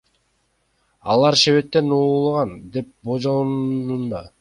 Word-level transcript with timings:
Алар 1.15 1.37
шербеттен 1.43 1.95
ууланган 1.99 2.59
деп 2.79 2.93
болжолдонууда. 3.11 4.29